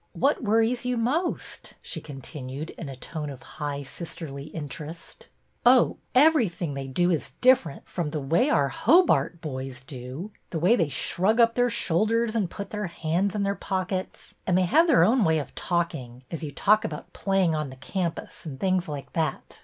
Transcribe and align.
What 0.13 0.41
worries 0.43 0.83
you 0.83 0.97
most?" 0.97 1.75
she 1.83 2.01
continued, 2.01 2.71
in 2.71 2.89
a 2.89 2.95
tone 2.95 3.29
of 3.29 3.43
high 3.43 3.83
sisterly 3.83 4.45
interest." 4.45 5.27
Oh, 5.63 5.97
everything 6.15 6.73
they 6.73 6.87
do 6.87 7.11
is 7.11 7.33
different 7.39 7.87
from 7.87 8.09
the 8.09 8.19
way 8.19 8.49
our 8.49 8.69
Hobart 8.69 9.41
boys 9.41 9.79
do; 9.81 10.31
the 10.49 10.57
way 10.57 10.75
they 10.75 10.89
shrug 10.89 11.39
up 11.39 11.53
their 11.53 11.69
shoulders 11.69 12.35
and 12.35 12.49
put 12.49 12.71
their 12.71 12.87
hands 12.87 13.35
in 13.35 13.43
their 13.43 13.53
pockets. 13.53 14.33
And 14.47 14.57
they 14.57 14.63
have 14.65 14.87
their 14.87 15.03
own 15.03 15.23
way 15.23 15.37
of 15.37 15.53
talk 15.53 15.93
ing, 15.93 16.23
as 16.31 16.43
you 16.43 16.49
talk 16.49 16.83
about' 16.83 17.13
playing 17.13 17.53
on 17.53 17.69
the 17.69 17.75
campus,' 17.75 18.43
and 18.43 18.59
things 18.59 18.87
like 18.87 19.13
that. 19.13 19.59